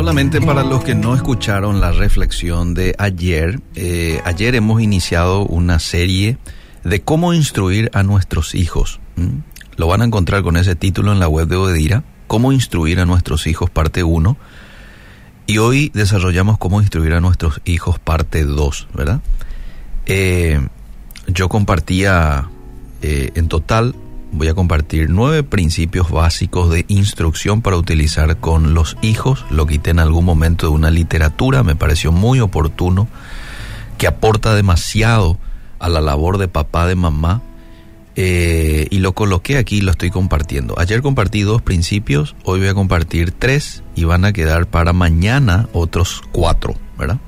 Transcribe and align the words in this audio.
Solamente 0.00 0.40
para 0.40 0.62
los 0.62 0.82
que 0.82 0.94
no 0.94 1.14
escucharon 1.14 1.78
la 1.78 1.92
reflexión 1.92 2.72
de 2.72 2.94
ayer, 2.96 3.60
eh, 3.74 4.22
ayer 4.24 4.54
hemos 4.54 4.80
iniciado 4.80 5.44
una 5.44 5.78
serie 5.78 6.38
de 6.84 7.02
cómo 7.02 7.34
instruir 7.34 7.90
a 7.92 8.02
nuestros 8.02 8.54
hijos. 8.54 8.98
Lo 9.76 9.88
van 9.88 10.00
a 10.00 10.06
encontrar 10.06 10.42
con 10.42 10.56
ese 10.56 10.74
título 10.74 11.12
en 11.12 11.20
la 11.20 11.28
web 11.28 11.48
de 11.48 11.56
Odedira, 11.56 12.02
cómo 12.28 12.50
instruir 12.50 12.98
a 12.98 13.04
nuestros 13.04 13.46
hijos 13.46 13.68
parte 13.68 14.02
1. 14.02 14.38
Y 15.46 15.58
hoy 15.58 15.90
desarrollamos 15.92 16.56
cómo 16.56 16.80
instruir 16.80 17.12
a 17.12 17.20
nuestros 17.20 17.60
hijos 17.66 17.98
parte 17.98 18.44
2, 18.44 18.88
¿verdad? 18.94 19.20
Eh, 20.06 20.66
yo 21.26 21.50
compartía 21.50 22.48
eh, 23.02 23.32
en 23.34 23.48
total 23.48 23.94
voy 24.32 24.48
a 24.48 24.54
compartir 24.54 25.10
nueve 25.10 25.42
principios 25.42 26.10
básicos 26.10 26.70
de 26.70 26.84
instrucción 26.88 27.62
para 27.62 27.76
utilizar 27.76 28.38
con 28.38 28.74
los 28.74 28.96
hijos. 29.02 29.44
Lo 29.50 29.66
quité 29.66 29.90
en 29.90 29.98
algún 29.98 30.24
momento 30.24 30.66
de 30.66 30.72
una 30.72 30.90
literatura, 30.90 31.62
me 31.62 31.76
pareció 31.76 32.12
muy 32.12 32.40
oportuno, 32.40 33.08
que 33.98 34.06
aporta 34.06 34.54
demasiado 34.54 35.38
a 35.78 35.88
la 35.88 36.00
labor 36.00 36.38
de 36.38 36.48
papá, 36.48 36.86
de 36.86 36.94
mamá, 36.94 37.42
eh, 38.16 38.86
y 38.90 38.98
lo 38.98 39.12
coloqué 39.12 39.56
aquí 39.56 39.78
y 39.78 39.80
lo 39.80 39.92
estoy 39.92 40.10
compartiendo. 40.10 40.78
Ayer 40.78 41.00
compartí 41.00 41.42
dos 41.42 41.62
principios, 41.62 42.34
hoy 42.44 42.60
voy 42.60 42.68
a 42.68 42.74
compartir 42.74 43.32
tres 43.32 43.82
y 43.94 44.04
van 44.04 44.24
a 44.24 44.32
quedar 44.32 44.66
para 44.66 44.92
mañana 44.92 45.68
otros 45.72 46.22
cuatro, 46.32 46.74
¿verdad? 46.98 47.18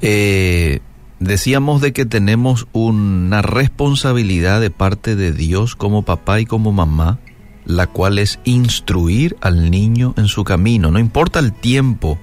Eh, 0.00 0.80
Decíamos 1.22 1.80
de 1.80 1.92
que 1.92 2.04
tenemos 2.04 2.66
una 2.72 3.42
responsabilidad 3.42 4.60
de 4.60 4.70
parte 4.70 5.14
de 5.14 5.30
Dios 5.30 5.76
como 5.76 6.02
papá 6.02 6.40
y 6.40 6.46
como 6.46 6.72
mamá, 6.72 7.20
la 7.64 7.86
cual 7.86 8.18
es 8.18 8.40
instruir 8.42 9.36
al 9.40 9.70
niño 9.70 10.14
en 10.16 10.26
su 10.26 10.42
camino, 10.42 10.90
no 10.90 10.98
importa 10.98 11.38
el 11.38 11.52
tiempo 11.52 12.18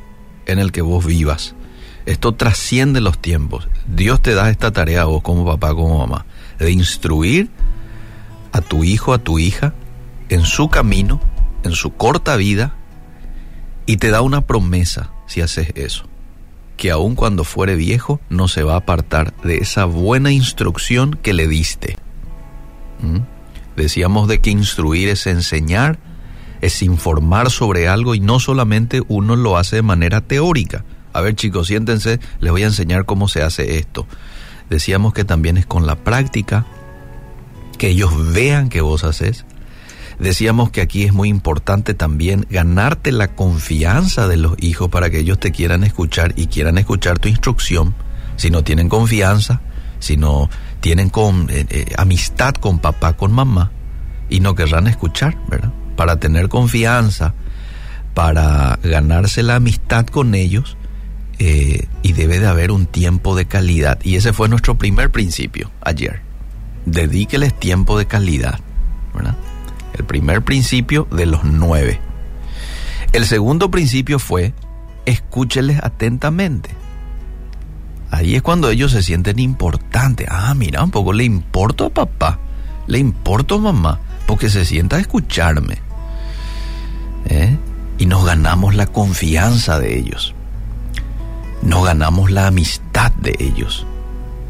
en 0.48 0.60
el 0.60 0.74
que 0.74 0.82
vos 0.82 1.06
vivas. 1.06 1.56
Esto 2.06 2.34
trasciende 2.34 3.00
los 3.00 3.20
tiempos. 3.20 3.70
Dios 3.88 4.22
te 4.22 4.34
da 4.34 4.50
esta 4.50 4.72
tarea 4.72 5.04
a 5.04 5.06
vos 5.06 5.22
como 5.22 5.46
papá, 5.46 5.74
como 5.74 6.00
mamá, 6.00 6.26
de 6.58 6.70
instruir 6.70 7.50
a 8.52 8.60
tu 8.60 8.84
hijo, 8.84 9.14
a 9.14 9.20
tu 9.20 9.40
hija, 9.40 9.74
en 10.28 10.42
su 10.42 10.68
camino, 10.68 11.22
en 11.64 11.72
su 11.72 11.94
corta 11.94 12.36
vida, 12.36 12.76
y 13.86 13.96
te 13.96 14.12
da 14.12 14.20
una 14.20 14.42
promesa 14.42 15.14
si 15.26 15.40
haces 15.40 15.72
eso 15.76 16.09
que 16.80 16.92
aun 16.92 17.14
cuando 17.14 17.44
fuere 17.44 17.76
viejo 17.76 18.22
no 18.30 18.48
se 18.48 18.64
va 18.64 18.76
a 18.76 18.78
apartar 18.78 19.34
de 19.44 19.58
esa 19.58 19.84
buena 19.84 20.32
instrucción 20.32 21.20
que 21.22 21.34
le 21.34 21.46
diste. 21.46 21.98
¿Mm? 23.02 23.20
Decíamos 23.76 24.30
de 24.30 24.40
que 24.40 24.50
instruir 24.50 25.10
es 25.10 25.28
enseñar, 25.28 26.00
es 26.62 26.82
informar 26.82 27.52
sobre 27.52 27.90
algo 27.90 28.16
y 28.16 28.22
no 28.22 28.40
solamente 28.40 29.02
uno 29.10 29.36
lo 29.36 29.58
hace 29.58 29.76
de 29.76 29.82
manera 29.82 30.22
teórica. 30.22 30.86
A 31.12 31.20
ver 31.20 31.36
chicos, 31.36 31.68
siéntense, 31.68 32.22
les 32.40 32.52
voy 32.52 32.64
a 32.64 32.68
enseñar 32.68 33.04
cómo 33.04 33.28
se 33.28 33.44
hace 33.44 33.78
esto. 33.78 34.08
Decíamos 34.70 35.14
que 35.14 35.26
también 35.26 35.58
es 35.58 35.66
con 35.66 35.86
la 35.86 35.98
práctica, 35.98 36.66
que 37.78 37.90
ellos 37.90 38.32
vean 38.32 38.70
que 38.70 38.80
vos 38.80 39.04
haces, 39.04 39.46
Decíamos 40.20 40.70
que 40.70 40.82
aquí 40.82 41.04
es 41.04 41.14
muy 41.14 41.30
importante 41.30 41.94
también 41.94 42.46
ganarte 42.50 43.14
la 43.14 43.30
confianza 43.30 44.28
de 44.28 44.36
los 44.36 44.54
hijos 44.60 44.90
para 44.90 45.10
que 45.10 45.20
ellos 45.20 45.40
te 45.40 45.52
quieran 45.52 45.86
escuchar 45.86 46.34
y 46.36 46.48
quieran 46.48 46.78
escuchar 46.78 47.20
tu 47.20 47.30
instrucción. 47.30 47.96
Si 48.36 48.50
no 48.50 48.64
tienen 48.64 48.90
confianza, 48.90 49.62
si 50.00 50.18
no 50.18 50.50
tienen 50.82 51.12
eh, 51.50 51.66
eh, 51.70 51.94
amistad 51.98 52.54
con 52.56 52.80
papá, 52.80 53.14
con 53.14 53.32
mamá, 53.32 53.72
y 54.30 54.42
no 54.42 54.56
querrán 54.56 54.88
escuchar, 54.88 55.38
¿verdad? 55.48 55.72
Para 55.96 56.20
tener 56.20 56.50
confianza, 56.50 57.34
para 58.14 58.78
ganarse 58.84 59.42
la 59.42 59.56
amistad 59.56 60.06
con 60.08 60.36
ellos, 60.36 60.78
eh, 61.40 61.88
y 62.04 62.12
debe 62.12 62.40
de 62.40 62.48
haber 62.48 62.72
un 62.72 62.86
tiempo 62.86 63.36
de 63.38 63.46
calidad. 63.46 64.00
Y 64.04 64.16
ese 64.16 64.34
fue 64.34 64.50
nuestro 64.50 64.78
primer 64.78 65.12
principio 65.12 65.72
ayer. 65.82 66.22
Dedíqueles 66.86 67.58
tiempo 67.58 67.98
de 67.98 68.06
calidad, 68.06 68.60
¿verdad? 69.14 69.36
El 70.00 70.06
primer 70.06 70.42
principio 70.44 71.10
de 71.12 71.26
los 71.26 71.44
nueve. 71.44 72.00
El 73.12 73.26
segundo 73.26 73.70
principio 73.70 74.18
fue, 74.18 74.54
escúcheles 75.06 75.84
atentamente. 75.84 76.70
Ahí 78.10 78.36
es 78.36 78.42
cuando 78.42 78.70
ellos 78.70 78.94
se 78.94 79.04
sienten 79.04 79.40
importantes. 79.40 80.26
Ah, 80.32 80.54
mira, 80.56 80.82
un 80.82 80.92
poco 80.92 81.12
le 81.12 81.26
importo 81.26 81.84
a 81.86 81.90
papá, 81.90 82.40
le 82.88 82.98
importo 82.98 83.56
a 83.56 83.60
mamá, 83.60 84.00
porque 84.26 84.50
se 84.50 84.64
sienta 84.64 84.96
a 84.96 85.00
escucharme. 85.02 85.80
¿Eh? 87.26 87.58
Y 87.98 88.06
nos 88.06 88.26
ganamos 88.26 88.76
la 88.76 88.88
confianza 88.88 89.82
de 89.82 90.00
ellos. 90.00 90.34
Nos 91.62 91.84
ganamos 91.84 92.32
la 92.32 92.48
amistad 92.48 93.12
de 93.12 93.36
ellos. 93.38 93.86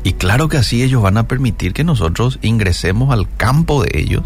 Y 0.04 0.14
claro 0.14 0.48
que 0.48 0.58
así 0.58 0.84
ellos 0.84 1.02
van 1.02 1.18
a 1.18 1.28
permitir 1.28 1.74
que 1.74 1.84
nosotros 1.84 2.38
ingresemos 2.44 3.12
al 3.12 3.28
campo 3.36 3.84
de 3.84 4.00
ellos 4.00 4.24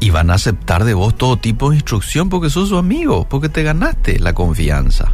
y 0.00 0.10
van 0.10 0.30
a 0.30 0.34
aceptar 0.34 0.84
de 0.84 0.94
vos 0.94 1.16
todo 1.16 1.36
tipo 1.36 1.70
de 1.70 1.76
instrucción 1.76 2.30
porque 2.30 2.48
sos 2.48 2.70
su 2.70 2.78
amigo, 2.78 3.28
porque 3.28 3.50
te 3.50 3.62
ganaste 3.62 4.18
la 4.18 4.32
confianza. 4.32 5.12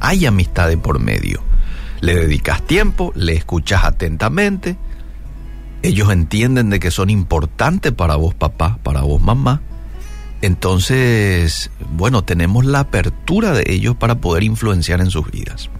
Hay 0.00 0.26
amistad 0.26 0.68
de 0.68 0.76
por 0.76 0.98
medio. 0.98 1.42
Le 2.00 2.14
dedicas 2.14 2.62
tiempo, 2.62 3.12
le 3.14 3.34
escuchas 3.34 3.84
atentamente. 3.84 4.76
Ellos 5.82 6.10
entienden 6.10 6.70
de 6.70 6.80
que 6.80 6.90
son 6.90 7.08
importantes 7.08 7.92
para 7.92 8.16
vos 8.16 8.34
papá, 8.34 8.78
para 8.82 9.02
vos 9.02 9.22
mamá. 9.22 9.62
Entonces, 10.42 11.70
bueno, 11.92 12.22
tenemos 12.22 12.64
la 12.64 12.80
apertura 12.80 13.52
de 13.52 13.64
ellos 13.66 13.94
para 13.96 14.16
poder 14.16 14.42
influenciar 14.42 15.00
en 15.00 15.10
sus 15.10 15.30
vidas. 15.30 15.70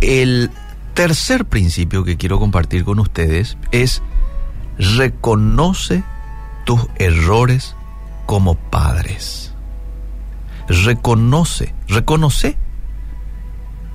El 0.00 0.50
tercer 0.92 1.46
principio 1.46 2.04
que 2.04 2.16
quiero 2.16 2.38
compartir 2.38 2.84
con 2.84 2.98
ustedes 2.98 3.56
es 3.70 4.02
reconoce 4.78 6.02
tus 6.64 6.86
errores 6.96 7.76
como 8.26 8.54
padres. 8.54 9.52
Reconoce, 10.68 11.74
reconoce 11.88 12.56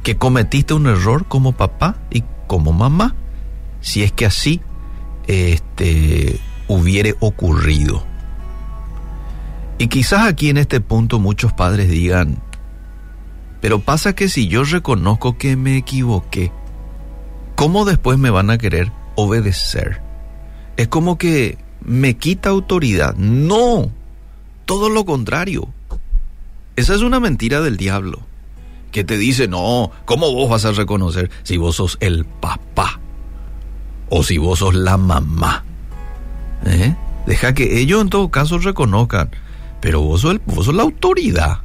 que 0.03 0.17
cometiste 0.17 0.73
un 0.73 0.87
error 0.87 1.25
como 1.27 1.51
papá 1.51 1.97
y 2.09 2.23
como 2.47 2.71
mamá, 2.71 3.15
si 3.81 4.03
es 4.03 4.11
que 4.11 4.25
así 4.25 4.61
este, 5.27 6.39
hubiere 6.67 7.15
ocurrido. 7.19 8.03
Y 9.77 9.87
quizás 9.87 10.27
aquí 10.27 10.49
en 10.49 10.57
este 10.57 10.81
punto 10.81 11.19
muchos 11.19 11.53
padres 11.53 11.89
digan, 11.89 12.41
pero 13.61 13.79
pasa 13.79 14.13
que 14.13 14.29
si 14.29 14.47
yo 14.47 14.63
reconozco 14.63 15.37
que 15.37 15.55
me 15.55 15.77
equivoqué, 15.77 16.51
¿cómo 17.55 17.85
después 17.85 18.17
me 18.17 18.29
van 18.29 18.49
a 18.49 18.57
querer 18.57 18.91
obedecer? 19.15 20.01
Es 20.77 20.87
como 20.87 21.17
que 21.17 21.57
me 21.81 22.17
quita 22.17 22.49
autoridad. 22.49 23.15
No, 23.15 23.91
todo 24.65 24.89
lo 24.89 25.05
contrario. 25.05 25.67
Esa 26.75 26.95
es 26.95 27.01
una 27.01 27.19
mentira 27.19 27.61
del 27.61 27.77
diablo. 27.77 28.19
Que 28.91 29.03
te 29.03 29.17
dice, 29.17 29.47
no, 29.47 29.91
¿cómo 30.05 30.31
vos 30.33 30.49
vas 30.49 30.65
a 30.65 30.71
reconocer 30.71 31.29
si 31.43 31.57
vos 31.57 31.75
sos 31.75 31.97
el 31.99 32.25
papá? 32.25 32.99
O 34.09 34.23
si 34.23 34.37
vos 34.37 34.59
sos 34.59 34.73
la 34.73 34.97
mamá. 34.97 35.63
¿Eh? 36.65 36.95
Deja 37.25 37.53
que 37.53 37.79
ellos 37.79 38.01
en 38.01 38.09
todo 38.09 38.29
caso 38.29 38.57
reconozcan. 38.57 39.29
Pero 39.81 40.01
vos 40.01 40.21
sos, 40.21 40.39
vos 40.45 40.65
sos 40.65 40.75
la 40.75 40.83
autoridad. 40.83 41.59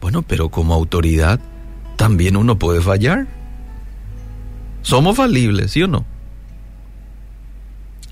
Bueno, 0.00 0.22
pero 0.22 0.48
como 0.48 0.74
autoridad 0.74 1.40
también 1.96 2.36
uno 2.36 2.58
puede 2.58 2.80
fallar. 2.80 3.26
Somos 4.82 5.16
falibles, 5.16 5.72
¿sí 5.72 5.82
o 5.82 5.88
no? 5.88 6.06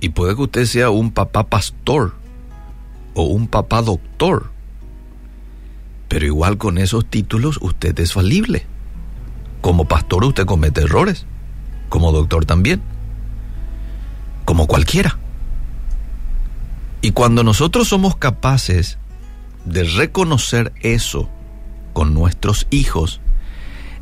Y 0.01 0.11
puede 0.11 0.34
que 0.34 0.43
usted 0.43 0.65
sea 0.67 0.91
un 0.91 1.11
papá 1.11 1.45
pastor 1.45 2.15
o 3.15 3.25
un 3.25 3.49
papá 3.49 3.83
doctor. 3.83 4.50
Pero 6.09 6.26
igual 6.26 6.59
con 6.59 6.79
esos 6.79 7.06
títulos 7.06 7.59
usted 7.61 7.99
es 7.99 8.12
falible. 8.12 8.67
Como 9.62 9.87
pastor 9.87 10.25
usted 10.25 10.44
comete 10.44 10.82
errores. 10.82 11.26
Como 11.88 12.12
doctor 12.12 12.44
también. 12.44 12.82
Como 14.44 14.67
cualquiera. 14.67 15.19
Y 17.00 17.12
cuando 17.12 17.43
nosotros 17.43 17.88
somos 17.88 18.17
capaces 18.17 18.99
de 19.65 19.85
reconocer 19.85 20.73
eso 20.82 21.29
con 21.93 22.15
nuestros 22.15 22.67
hijos, 22.70 23.20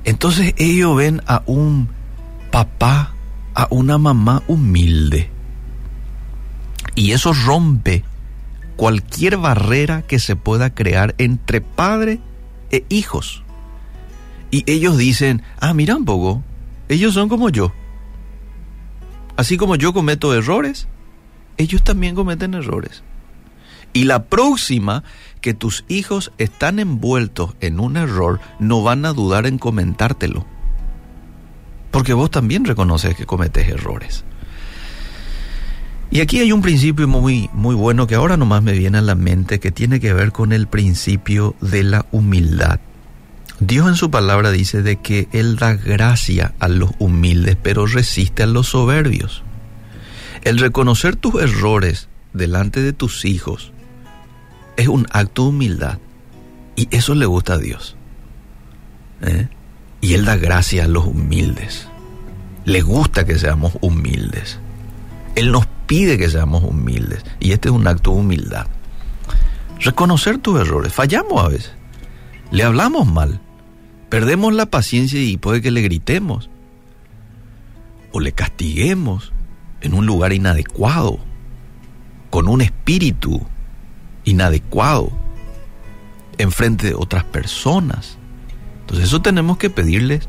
entonces 0.04 0.54
ellos 0.58 0.96
ven 0.96 1.22
a 1.26 1.42
un 1.46 1.88
papá, 2.50 3.14
a 3.54 3.68
una 3.70 3.96
mamá 3.96 4.42
humilde 4.48 5.33
y 6.94 7.12
eso 7.12 7.32
rompe 7.32 8.04
cualquier 8.76 9.36
barrera 9.36 10.02
que 10.02 10.18
se 10.18 10.36
pueda 10.36 10.74
crear 10.74 11.14
entre 11.18 11.60
padre 11.60 12.20
e 12.70 12.84
hijos. 12.88 13.42
Y 14.50 14.70
ellos 14.70 14.96
dicen, 14.96 15.42
ah, 15.60 15.74
mira 15.74 15.96
un 15.96 16.04
poco, 16.04 16.42
ellos 16.88 17.14
son 17.14 17.28
como 17.28 17.48
yo. 17.50 17.72
Así 19.36 19.56
como 19.56 19.76
yo 19.76 19.92
cometo 19.92 20.34
errores, 20.34 20.86
ellos 21.56 21.82
también 21.82 22.14
cometen 22.14 22.54
errores. 22.54 23.02
Y 23.92 24.04
la 24.04 24.24
próxima 24.24 25.04
que 25.40 25.54
tus 25.54 25.84
hijos 25.88 26.32
están 26.38 26.78
envueltos 26.78 27.54
en 27.60 27.78
un 27.80 27.96
error, 27.96 28.40
no 28.58 28.82
van 28.82 29.04
a 29.04 29.12
dudar 29.12 29.46
en 29.46 29.58
comentártelo. 29.58 30.46
Porque 31.90 32.12
vos 32.12 32.30
también 32.30 32.64
reconoces 32.64 33.14
que 33.14 33.26
cometes 33.26 33.68
errores. 33.68 34.24
Y 36.14 36.20
aquí 36.20 36.38
hay 36.38 36.52
un 36.52 36.62
principio 36.62 37.08
muy, 37.08 37.50
muy 37.52 37.74
bueno 37.74 38.06
que 38.06 38.14
ahora 38.14 38.36
nomás 38.36 38.62
me 38.62 38.70
viene 38.70 38.98
a 38.98 39.02
la 39.02 39.16
mente 39.16 39.58
que 39.58 39.72
tiene 39.72 39.98
que 39.98 40.14
ver 40.14 40.30
con 40.30 40.52
el 40.52 40.68
principio 40.68 41.56
de 41.60 41.82
la 41.82 42.06
humildad. 42.12 42.78
Dios 43.58 43.88
en 43.88 43.96
su 43.96 44.12
palabra 44.12 44.52
dice 44.52 44.82
de 44.82 45.00
que 45.00 45.26
Él 45.32 45.56
da 45.56 45.74
gracia 45.74 46.54
a 46.60 46.68
los 46.68 46.92
humildes, 47.00 47.56
pero 47.60 47.84
resiste 47.86 48.44
a 48.44 48.46
los 48.46 48.68
soberbios. 48.68 49.42
El 50.44 50.60
reconocer 50.60 51.16
tus 51.16 51.42
errores 51.42 52.08
delante 52.32 52.80
de 52.80 52.92
tus 52.92 53.24
hijos 53.24 53.72
es 54.76 54.86
un 54.86 55.08
acto 55.10 55.42
de 55.42 55.48
humildad. 55.48 55.98
Y 56.76 56.86
eso 56.96 57.16
le 57.16 57.26
gusta 57.26 57.54
a 57.54 57.58
Dios. 57.58 57.96
¿eh? 59.22 59.48
Y 60.00 60.14
Él 60.14 60.26
da 60.26 60.36
gracia 60.36 60.84
a 60.84 60.88
los 60.88 61.06
humildes. 61.06 61.88
Le 62.64 62.82
gusta 62.82 63.26
que 63.26 63.36
seamos 63.36 63.72
humildes. 63.80 64.60
Él 65.34 65.50
nos 65.50 65.66
pide 65.86 66.18
que 66.18 66.30
seamos 66.30 66.62
humildes. 66.62 67.24
Y 67.40 67.52
este 67.52 67.68
es 67.68 67.74
un 67.74 67.86
acto 67.86 68.12
de 68.12 68.18
humildad. 68.18 68.66
Reconocer 69.80 70.38
tus 70.38 70.60
errores. 70.60 70.92
Fallamos 70.92 71.44
a 71.44 71.48
veces. 71.48 71.72
Le 72.50 72.62
hablamos 72.62 73.06
mal. 73.06 73.40
Perdemos 74.08 74.54
la 74.54 74.66
paciencia 74.66 75.20
y 75.20 75.36
puede 75.36 75.60
que 75.60 75.70
le 75.70 75.82
gritemos. 75.82 76.50
O 78.12 78.20
le 78.20 78.32
castiguemos 78.32 79.32
en 79.80 79.94
un 79.94 80.06
lugar 80.06 80.32
inadecuado. 80.32 81.18
Con 82.30 82.48
un 82.48 82.60
espíritu 82.60 83.44
inadecuado. 84.24 85.10
Enfrente 86.38 86.88
de 86.88 86.94
otras 86.94 87.24
personas. 87.24 88.18
Entonces 88.80 89.06
eso 89.06 89.22
tenemos 89.22 89.56
que 89.56 89.70
pedirles 89.70 90.28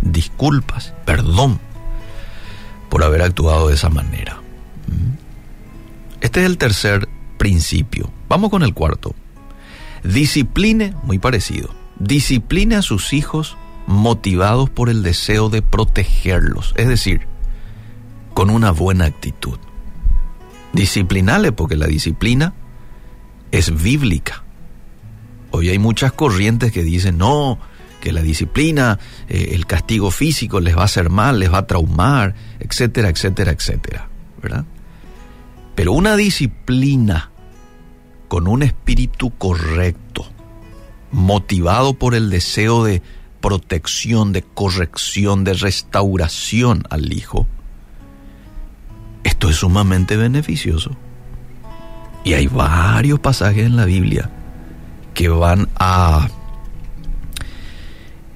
disculpas, 0.00 0.94
perdón 1.04 1.58
por 2.88 3.02
haber 3.02 3.22
actuado 3.22 3.68
de 3.68 3.74
esa 3.74 3.90
manera. 3.90 4.40
Este 6.26 6.40
es 6.40 6.46
el 6.46 6.58
tercer 6.58 7.08
principio. 7.38 8.10
Vamos 8.28 8.50
con 8.50 8.64
el 8.64 8.74
cuarto. 8.74 9.14
Discipline, 10.02 10.92
muy 11.04 11.20
parecido. 11.20 11.72
Discipline 12.00 12.74
a 12.74 12.82
sus 12.82 13.12
hijos 13.12 13.56
motivados 13.86 14.68
por 14.68 14.90
el 14.90 15.04
deseo 15.04 15.50
de 15.50 15.62
protegerlos, 15.62 16.74
es 16.76 16.88
decir, 16.88 17.28
con 18.34 18.50
una 18.50 18.72
buena 18.72 19.04
actitud. 19.04 19.60
Disciplinale 20.72 21.52
porque 21.52 21.76
la 21.76 21.86
disciplina 21.86 22.54
es 23.52 23.80
bíblica. 23.80 24.42
Hoy 25.52 25.68
hay 25.68 25.78
muchas 25.78 26.10
corrientes 26.10 26.72
que 26.72 26.82
dicen, 26.82 27.18
no, 27.18 27.60
que 28.00 28.10
la 28.10 28.22
disciplina, 28.22 28.98
eh, 29.28 29.50
el 29.52 29.64
castigo 29.66 30.10
físico 30.10 30.58
les 30.58 30.76
va 30.76 30.82
a 30.82 30.86
hacer 30.86 31.08
mal, 31.08 31.38
les 31.38 31.52
va 31.52 31.58
a 31.58 31.66
traumar, 31.68 32.34
etcétera, 32.58 33.10
etcétera, 33.10 33.52
etcétera, 33.52 34.08
¿verdad? 34.42 34.64
Pero 35.76 35.92
una 35.92 36.16
disciplina 36.16 37.30
con 38.28 38.48
un 38.48 38.62
espíritu 38.62 39.30
correcto, 39.36 40.26
motivado 41.12 41.94
por 41.94 42.14
el 42.14 42.30
deseo 42.30 42.82
de 42.82 43.02
protección, 43.42 44.32
de 44.32 44.42
corrección, 44.42 45.44
de 45.44 45.52
restauración 45.52 46.82
al 46.90 47.12
hijo, 47.12 47.46
esto 49.22 49.50
es 49.50 49.56
sumamente 49.56 50.16
beneficioso. 50.16 50.96
Y 52.24 52.32
hay 52.32 52.46
varios 52.48 53.20
pasajes 53.20 53.66
en 53.66 53.76
la 53.76 53.84
Biblia 53.84 54.30
que 55.12 55.28
van 55.28 55.68
a 55.78 56.28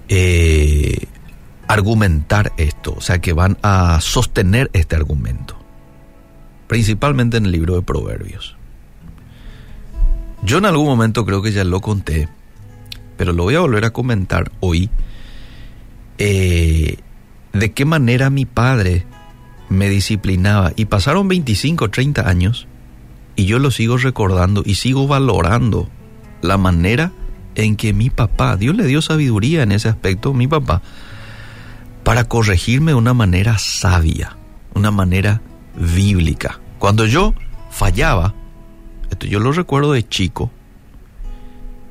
eh, 0.09 1.07
argumentar 1.67 2.53
esto, 2.59 2.95
o 2.99 3.01
sea, 3.01 3.19
que 3.21 3.33
van 3.33 3.57
a 3.63 3.99
sostener 4.03 4.71
este 4.75 4.95
argumento 4.95 5.60
principalmente 6.71 7.37
en 7.37 7.47
el 7.47 7.51
libro 7.51 7.75
de 7.75 7.83
Proverbios. 7.83 8.55
Yo 10.45 10.59
en 10.59 10.67
algún 10.67 10.87
momento 10.87 11.27
creo 11.27 11.43
que 11.43 11.51
ya 11.51 11.65
lo 11.65 11.81
conté, 11.81 12.29
pero 13.17 13.33
lo 13.33 13.43
voy 13.43 13.57
a 13.57 13.61
volver 13.61 13.87
a 13.87 13.91
comentar 13.91 14.53
hoy, 14.61 14.89
eh, 16.19 16.99
de 17.53 17.73
qué 17.73 17.85
manera 17.85 18.31
mi 18.31 18.45
padre 18.45 19.05
me 19.69 19.89
disciplinaba. 19.89 20.71
Y 20.77 20.85
pasaron 20.85 21.27
25, 21.27 21.91
30 21.91 22.29
años 22.29 22.69
y 23.35 23.47
yo 23.47 23.59
lo 23.59 23.73
sigo 23.73 23.97
recordando 23.97 24.63
y 24.65 24.77
sigo 24.77 25.09
valorando 25.09 25.91
la 26.41 26.57
manera 26.57 27.11
en 27.57 27.75
que 27.75 27.93
mi 27.93 28.11
papá, 28.11 28.57
Dios 28.57 28.77
le 28.77 28.87
dio 28.87 29.03
sabiduría 29.03 29.65
en 29.65 29.73
ese 29.73 29.89
aspecto, 29.89 30.33
mi 30.35 30.47
papá, 30.47 30.83
para 32.05 32.29
corregirme 32.29 32.93
de 32.93 32.99
una 32.99 33.13
manera 33.13 33.59
sabia, 33.59 34.37
una 34.73 34.93
manera 34.93 35.43
bíblica. 35.77 36.61
Cuando 36.79 37.07
yo 37.07 37.35
fallaba, 37.71 38.35
esto 39.11 39.27
yo 39.27 39.41
lo 39.41 39.53
recuerdo 39.53 39.93
de 39.93 40.07
chico, 40.07 40.51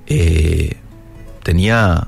eh, 0.08 0.78
tenía 1.44 2.08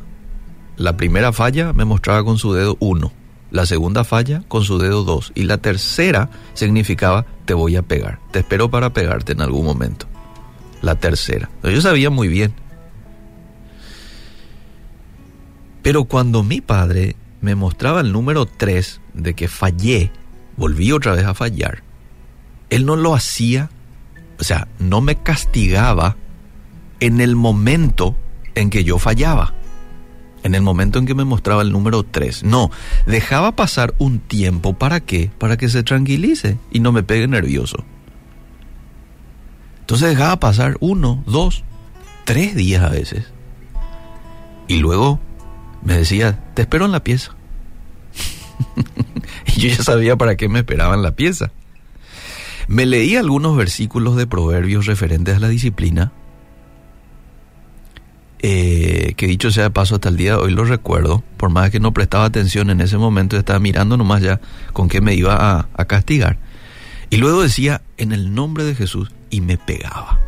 la 0.77 0.97
primera 0.97 1.31
falla, 1.31 1.73
me 1.73 1.85
mostraba 1.85 2.23
con 2.23 2.37
su 2.37 2.53
dedo 2.53 2.77
uno, 2.79 3.11
la 3.51 3.65
segunda 3.65 4.03
falla 4.03 4.43
con 4.47 4.63
su 4.63 4.77
dedo 4.79 5.03
dos 5.03 5.31
y 5.35 5.43
la 5.43 5.57
tercera 5.57 6.29
significaba 6.53 7.25
te 7.45 7.53
voy 7.53 7.75
a 7.75 7.81
pegar, 7.81 8.19
te 8.31 8.39
espero 8.39 8.71
para 8.71 8.93
pegarte 8.93 9.33
en 9.33 9.41
algún 9.41 9.65
momento. 9.65 10.07
La 10.81 10.95
tercera. 10.95 11.49
Yo 11.63 11.79
sabía 11.79 12.09
muy 12.09 12.27
bien. 12.27 12.53
Pero 15.83 16.05
cuando 16.05 16.43
mi 16.43 16.59
padre 16.59 17.15
me 17.39 17.55
mostraba 17.55 18.01
el 18.01 18.11
número 18.11 18.45
tres 18.45 19.01
de 19.13 19.35
que 19.35 19.47
fallé, 19.47 20.11
volví 20.57 20.91
otra 20.91 21.13
vez 21.13 21.25
a 21.25 21.33
fallar, 21.33 21.83
él 22.69 22.85
no 22.85 22.95
lo 22.95 23.13
hacía, 23.13 23.69
o 24.39 24.43
sea, 24.43 24.67
no 24.79 25.01
me 25.01 25.15
castigaba 25.15 26.15
en 26.99 27.19
el 27.21 27.35
momento 27.35 28.15
en 28.55 28.69
que 28.69 28.83
yo 28.83 28.97
fallaba, 28.99 29.53
en 30.43 30.55
el 30.55 30.61
momento 30.61 30.99
en 30.99 31.05
que 31.05 31.15
me 31.15 31.25
mostraba 31.25 31.61
el 31.61 31.71
número 31.71 32.03
3. 32.03 32.43
No, 32.43 32.71
dejaba 33.05 33.55
pasar 33.55 33.93
un 33.97 34.19
tiempo, 34.19 34.73
¿para 34.73 34.99
qué? 34.99 35.31
Para 35.37 35.57
que 35.57 35.69
se 35.69 35.83
tranquilice 35.83 36.57
y 36.71 36.79
no 36.79 36.91
me 36.91 37.03
pegue 37.03 37.27
nervioso. 37.27 37.83
Entonces 39.81 40.09
dejaba 40.09 40.39
pasar 40.39 40.77
uno, 40.79 41.23
dos, 41.27 41.63
tres 42.23 42.55
días 42.55 42.83
a 42.83 42.89
veces. 42.89 43.25
Y 44.67 44.77
luego 44.77 45.19
me 45.83 45.97
decía, 45.97 46.39
te 46.53 46.61
espero 46.61 46.85
en 46.85 46.93
la 46.93 47.03
pieza. 47.03 47.35
Yo 49.61 49.69
ya 49.69 49.83
sabía 49.83 50.15
para 50.15 50.35
qué 50.35 50.49
me 50.49 50.59
esperaba 50.59 50.95
en 50.95 51.03
la 51.03 51.15
pieza. 51.15 51.51
Me 52.67 52.85
leí 52.85 53.15
algunos 53.15 53.55
versículos 53.55 54.15
de 54.15 54.27
proverbios 54.27 54.85
referentes 54.85 55.35
a 55.35 55.39
la 55.39 55.49
disciplina, 55.49 56.11
eh, 58.39 59.13
que 59.17 59.27
dicho 59.27 59.51
sea 59.51 59.63
de 59.63 59.69
paso 59.69 59.95
hasta 59.95 60.09
el 60.09 60.17
día 60.17 60.31
de 60.31 60.37
hoy 60.37 60.51
lo 60.51 60.65
recuerdo, 60.65 61.23
por 61.37 61.51
más 61.51 61.69
que 61.69 61.79
no 61.79 61.93
prestaba 61.93 62.25
atención 62.25 62.69
en 62.71 62.81
ese 62.81 62.97
momento, 62.97 63.37
estaba 63.37 63.59
mirando 63.59 63.97
nomás 63.97 64.21
ya 64.21 64.41
con 64.73 64.87
qué 64.87 64.99
me 64.99 65.13
iba 65.13 65.35
a, 65.35 65.67
a 65.73 65.85
castigar. 65.85 66.37
Y 67.11 67.17
luego 67.17 67.41
decía, 67.41 67.81
en 67.97 68.13
el 68.13 68.33
nombre 68.33 68.63
de 68.63 68.73
Jesús, 68.73 69.11
y 69.29 69.41
me 69.41 69.57
pegaba. 69.57 70.19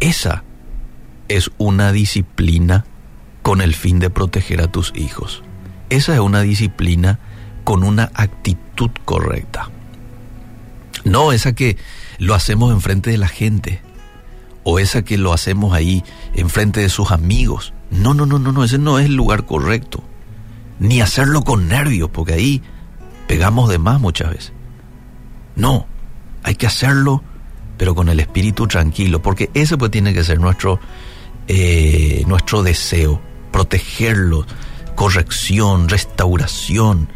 Esa 0.00 0.44
es 1.28 1.50
una 1.56 1.92
disciplina 1.92 2.84
con 3.42 3.60
el 3.60 3.74
fin 3.74 3.98
de 3.98 4.10
proteger 4.10 4.60
a 4.60 4.70
tus 4.70 4.92
hijos. 4.94 5.42
Esa 5.94 6.12
es 6.14 6.18
una 6.18 6.40
disciplina 6.40 7.20
con 7.62 7.84
una 7.84 8.10
actitud 8.14 8.90
correcta. 9.04 9.70
No 11.04 11.30
esa 11.30 11.52
que 11.52 11.76
lo 12.18 12.34
hacemos 12.34 12.72
enfrente 12.72 13.10
de 13.12 13.18
la 13.18 13.28
gente 13.28 13.80
o 14.64 14.80
esa 14.80 15.02
que 15.02 15.18
lo 15.18 15.32
hacemos 15.32 15.72
ahí 15.72 16.02
enfrente 16.34 16.80
de 16.80 16.88
sus 16.88 17.12
amigos. 17.12 17.74
No, 17.92 18.12
no, 18.12 18.26
no, 18.26 18.40
no, 18.40 18.50
no, 18.50 18.64
ese 18.64 18.76
no 18.76 18.98
es 18.98 19.06
el 19.06 19.14
lugar 19.14 19.46
correcto. 19.46 20.02
Ni 20.80 21.00
hacerlo 21.00 21.42
con 21.42 21.68
nervios, 21.68 22.10
porque 22.10 22.32
ahí 22.32 22.60
pegamos 23.28 23.70
de 23.70 23.78
más 23.78 24.00
muchas 24.00 24.30
veces. 24.30 24.52
No, 25.54 25.86
hay 26.42 26.56
que 26.56 26.66
hacerlo, 26.66 27.22
pero 27.76 27.94
con 27.94 28.08
el 28.08 28.18
espíritu 28.18 28.66
tranquilo, 28.66 29.22
porque 29.22 29.48
ese 29.54 29.78
pues 29.78 29.92
tiene 29.92 30.12
que 30.12 30.24
ser 30.24 30.40
nuestro, 30.40 30.80
eh, 31.46 32.24
nuestro 32.26 32.64
deseo, 32.64 33.20
protegerlo, 33.52 34.44
corrección, 34.94 35.88
restauración, 35.88 37.08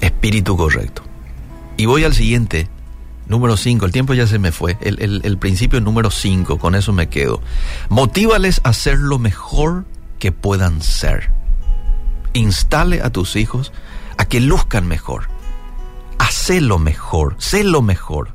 espíritu 0.00 0.56
correcto. 0.56 1.02
Y 1.76 1.86
voy 1.86 2.04
al 2.04 2.14
siguiente, 2.14 2.68
número 3.26 3.56
5, 3.56 3.86
el 3.86 3.92
tiempo 3.92 4.14
ya 4.14 4.26
se 4.26 4.38
me 4.38 4.52
fue, 4.52 4.76
el, 4.80 5.20
el 5.24 5.38
principio 5.38 5.80
número 5.80 6.10
5, 6.10 6.58
con 6.58 6.74
eso 6.74 6.92
me 6.92 7.08
quedo. 7.08 7.40
Motívales 7.88 8.60
a 8.64 8.72
ser 8.72 8.98
lo 8.98 9.18
mejor 9.18 9.84
que 10.18 10.32
puedan 10.32 10.82
ser. 10.82 11.30
Instale 12.32 13.00
a 13.02 13.10
tus 13.10 13.36
hijos 13.36 13.72
a 14.16 14.24
que 14.26 14.40
luzcan 14.40 14.86
mejor. 14.86 15.28
Hacé 16.18 16.60
lo 16.60 16.78
mejor, 16.78 17.36
sé 17.38 17.64
lo 17.64 17.80
mejor. 17.80 18.34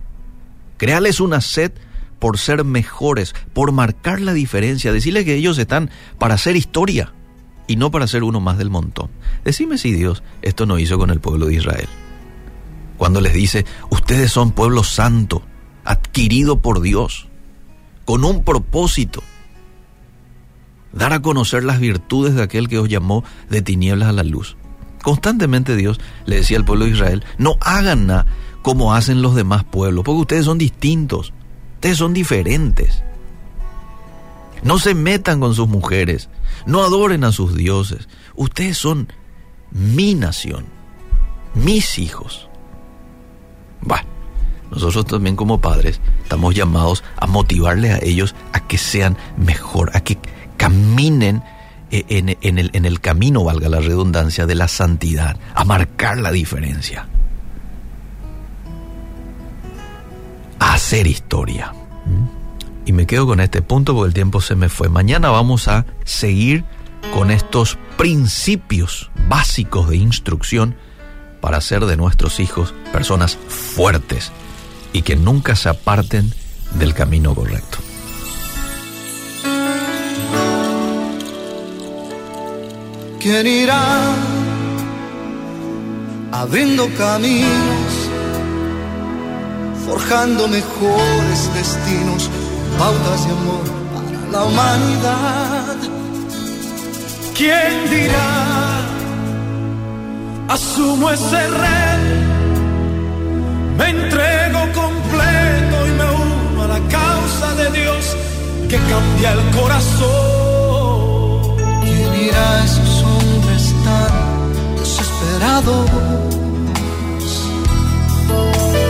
Créales 0.77 1.19
una 1.19 1.41
sed 1.41 1.71
por 2.19 2.37
ser 2.37 2.63
mejores, 2.63 3.35
por 3.53 3.73
marcar 3.73 4.21
la 4.21 4.33
diferencia, 4.33 4.93
decirles 4.93 5.25
que 5.25 5.35
ellos 5.35 5.57
están 5.57 5.89
para 6.17 6.35
hacer 6.35 6.55
historia 6.55 7.13
y 7.67 7.75
no 7.75 7.91
para 7.91 8.07
ser 8.07 8.23
uno 8.23 8.39
más 8.39 8.57
del 8.57 8.69
montón. 8.69 9.09
Decime 9.43 9.77
si 9.77 9.91
Dios 9.91 10.23
esto 10.41 10.65
no 10.65 10.79
hizo 10.79 10.97
con 10.97 11.09
el 11.09 11.19
pueblo 11.19 11.47
de 11.47 11.55
Israel. 11.55 11.87
Cuando 12.97 13.21
les 13.21 13.33
dice, 13.33 13.65
ustedes 13.89 14.31
son 14.31 14.51
pueblo 14.51 14.83
santo, 14.83 15.41
adquirido 15.83 16.59
por 16.59 16.81
Dios, 16.81 17.27
con 18.05 18.23
un 18.23 18.43
propósito, 18.43 19.23
dar 20.91 21.13
a 21.13 21.21
conocer 21.21 21.63
las 21.63 21.79
virtudes 21.79 22.35
de 22.35 22.43
aquel 22.43 22.67
que 22.67 22.79
os 22.79 22.87
llamó 22.87 23.23
de 23.49 23.61
tinieblas 23.61 24.09
a 24.09 24.13
la 24.13 24.23
luz. 24.23 24.55
Constantemente 25.01 25.75
Dios 25.75 25.99
le 26.25 26.37
decía 26.37 26.57
al 26.57 26.65
pueblo 26.65 26.85
de 26.85 26.91
Israel, 26.91 27.25
no 27.37 27.57
hagan 27.61 28.07
nada 28.07 28.25
como 28.61 28.93
hacen 28.93 29.21
los 29.21 29.35
demás 29.35 29.65
pueblos, 29.65 30.05
porque 30.05 30.21
ustedes 30.21 30.45
son 30.45 30.57
distintos, 30.57 31.33
ustedes 31.75 31.97
son 31.97 32.13
diferentes. 32.13 33.03
No 34.63 34.79
se 34.79 34.95
metan 34.95 35.39
con 35.39 35.53
sus 35.55 35.67
mujeres, 35.67 36.29
no 36.65 36.83
adoren 36.83 37.23
a 37.23 37.31
sus 37.31 37.55
dioses. 37.55 38.07
Ustedes 38.35 38.77
son 38.77 39.11
mi 39.71 40.15
nación, 40.15 40.65
mis 41.53 41.99
hijos. 41.99 42.47
Bueno, 43.81 44.07
nosotros 44.71 45.05
también 45.05 45.35
como 45.35 45.59
padres 45.59 45.99
estamos 46.23 46.55
llamados 46.55 47.03
a 47.17 47.27
motivarles 47.27 47.91
a 47.91 48.03
ellos 48.03 48.35
a 48.53 48.61
que 48.61 48.77
sean 48.77 49.17
mejor, 49.37 49.91
a 49.95 50.01
que 50.01 50.17
caminen 50.57 51.43
eh, 51.91 52.05
en, 52.09 52.57
el, 52.57 52.71
en 52.73 52.85
el 52.85 53.01
camino, 53.01 53.43
valga 53.43 53.69
la 53.69 53.79
redundancia, 53.79 54.47
de 54.47 54.55
la 54.55 54.67
santidad, 54.67 55.37
a 55.53 55.63
marcar 55.63 56.17
la 56.17 56.31
diferencia. 56.31 57.07
A 60.57 60.73
hacer 60.73 61.05
historia. 61.05 61.73
Y 62.85 62.91
me 62.91 63.07
quedo 63.07 63.25
con 63.25 63.39
este 63.39 63.61
punto 63.61 63.93
porque 63.93 64.07
el 64.07 64.13
tiempo 64.13 64.41
se 64.41 64.55
me 64.55 64.69
fue. 64.69 64.89
Mañana 64.89 65.29
vamos 65.29 65.67
a 65.67 65.85
seguir 66.03 66.65
con 67.13 67.31
estos 67.31 67.77
principios 67.97 69.09
básicos 69.27 69.89
de 69.89 69.97
instrucción 69.97 70.75
para 71.41 71.57
hacer 71.57 71.85
de 71.85 71.97
nuestros 71.97 72.39
hijos 72.39 72.73
personas 72.91 73.37
fuertes 73.47 74.31
y 74.93 75.01
que 75.01 75.15
nunca 75.15 75.55
se 75.55 75.69
aparten 75.69 76.33
del 76.75 76.93
camino 76.93 77.35
correcto. 77.35 77.79
¿Quién 83.19 83.47
irá 83.47 84.15
abriendo 86.31 86.89
caminos, 86.97 88.09
forjando 89.85 90.47
mejores 90.47 91.53
destinos? 91.53 92.29
Pautas 92.77 93.25
de 93.25 93.31
amor 93.31 93.65
para 93.93 94.31
la 94.31 94.43
humanidad. 94.45 95.75
¿Quién 97.35 97.89
dirá? 97.89 98.31
Asumo 100.49 101.09
ese 101.09 101.47
rey, 101.47 102.03
me 103.77 103.89
entrego 103.89 104.59
completo 104.73 105.87
y 105.87 105.91
me 105.99 106.05
uno 106.05 106.63
a 106.63 106.67
la 106.67 106.81
causa 106.89 107.55
de 107.55 107.71
Dios 107.79 108.15
que 108.69 108.77
cambia 108.77 109.31
el 109.31 109.43
corazón. 109.57 110.93
¿Quién 111.83 112.13
irá 112.27 112.45
a 112.59 112.65
esos 112.65 113.03
hombres 113.03 113.73
tan 113.83 114.13
desesperados? 114.77 115.89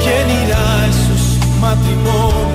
¿Quién 0.04 0.26
irá 0.44 0.62
a 0.82 0.88
esos 0.88 1.24
matrimonios? 1.62 2.53